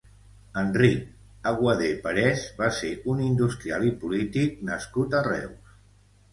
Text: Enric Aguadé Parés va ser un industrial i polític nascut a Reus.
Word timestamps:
Enric 0.61 1.03
Aguadé 1.51 1.91
Parés 2.07 2.47
va 2.63 2.71
ser 2.79 2.91
un 3.15 3.23
industrial 3.29 3.87
i 3.93 3.95
polític 4.07 4.59
nascut 4.73 5.19
a 5.19 5.25
Reus. 5.33 5.81